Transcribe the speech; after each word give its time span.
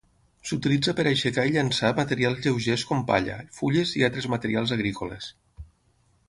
S'utilitza 0.51 0.93
per 0.99 1.03
aixecar 1.09 1.43
i 1.49 1.53
llençar 1.55 1.91
materials 1.99 2.41
lleugers 2.45 2.87
com 2.93 3.05
palla, 3.13 3.37
fulles 3.59 3.93
i 4.01 4.05
altres 4.09 4.29
materials 4.37 4.75
agrícoles. 4.79 5.31